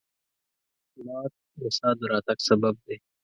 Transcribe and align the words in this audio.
باد 1.05 1.31
د 1.59 1.61
سا 1.77 1.89
د 1.99 2.01
راتګ 2.11 2.39
سبب 2.47 2.75
دی 2.85 2.95